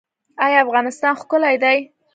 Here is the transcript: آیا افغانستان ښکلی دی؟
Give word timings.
آیا 0.45 0.57
افغانستان 0.65 1.13
ښکلی 1.21 1.55
دی؟ 1.63 1.77